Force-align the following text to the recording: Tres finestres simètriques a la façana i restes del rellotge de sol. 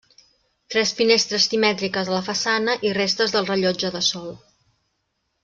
Tres 0.75 0.93
finestres 1.01 1.45
simètriques 1.51 2.09
a 2.09 2.15
la 2.15 2.23
façana 2.29 2.75
i 2.91 2.95
restes 2.99 3.37
del 3.37 3.47
rellotge 3.53 3.93
de 3.99 4.03
sol. 4.09 4.35